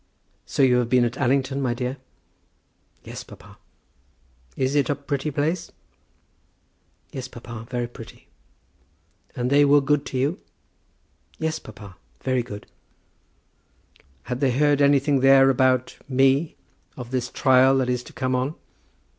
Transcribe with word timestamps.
"So 0.47 0.63
you 0.63 0.77
have 0.77 0.89
been 0.89 1.05
at 1.05 1.19
Allington, 1.19 1.61
my 1.61 1.75
dear?" 1.75 1.97
"Yes, 3.03 3.23
papa." 3.23 3.59
"Is 4.57 4.73
it 4.73 4.89
a 4.89 4.95
pretty 4.95 5.29
place?" 5.29 5.71
"Yes, 7.11 7.27
papa; 7.27 7.67
very 7.69 7.85
pretty." 7.87 8.27
"And 9.35 9.51
they 9.51 9.63
were 9.63 9.79
good 9.79 10.07
to 10.07 10.17
you?" 10.17 10.39
"Yes, 11.37 11.59
papa; 11.59 11.97
very 12.23 12.41
good." 12.41 12.65
"Had 14.23 14.39
they 14.39 14.57
heard 14.57 14.81
anything 14.81 15.19
there 15.19 15.51
about 15.51 15.99
me; 16.09 16.55
of 16.97 17.11
this 17.11 17.29
trial 17.29 17.77
that 17.77 17.87
is 17.87 18.01
to 18.05 18.11
come 18.13 18.33
on?" 18.33 18.55